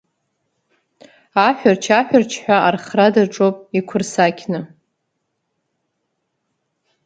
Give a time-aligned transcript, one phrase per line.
[1.45, 4.59] Аҳәырч-аҳәырчҳәа архра даҿуп иқәырсақьны.